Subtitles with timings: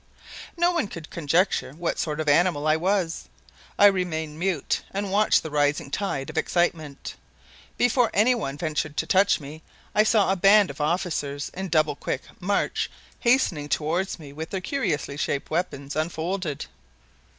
[0.57, 3.29] No one could conjecture what sort of an animal I was.
[3.77, 7.13] I remained mute and watched the rising tide of excitement.
[7.77, 9.61] Before anyone could venture to touch me,
[9.93, 14.59] I saw a band of officers in double quick march hastening toward me with their
[14.59, 16.65] curiously shaped weapons unfolded.